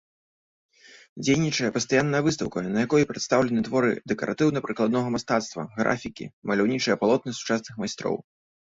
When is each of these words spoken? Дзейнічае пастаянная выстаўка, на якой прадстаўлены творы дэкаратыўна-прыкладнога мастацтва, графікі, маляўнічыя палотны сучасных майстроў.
Дзейнічае 1.25 1.69
пастаянная 1.75 2.21
выстаўка, 2.29 2.63
на 2.77 2.87
якой 2.87 3.07
прадстаўлены 3.13 3.61
творы 3.69 3.91
дэкаратыўна-прыкладнога 4.15 5.07
мастацтва, 5.19 5.61
графікі, 5.79 6.31
маляўнічыя 6.53 6.95
палотны 7.07 7.31
сучасных 7.45 7.73
майстроў. 7.87 8.15